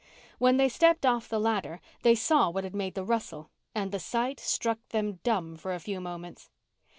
When 0.39 0.57
they 0.57 0.67
stepped 0.67 1.05
off 1.05 1.29
the 1.29 1.37
ladder 1.39 1.79
they 2.01 2.15
saw 2.15 2.49
what 2.49 2.63
had 2.63 2.73
made 2.73 2.95
the 2.95 3.03
rustle 3.03 3.51
and 3.75 3.91
the 3.91 3.99
sight 3.99 4.39
struck 4.39 4.79
them 4.89 5.19
dumb 5.23 5.55
for 5.57 5.75
a 5.75 5.79
few 5.79 6.01
moments. 6.01 6.49